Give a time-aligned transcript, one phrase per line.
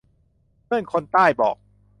[0.65, 1.55] เพื่อนคนใต้บอก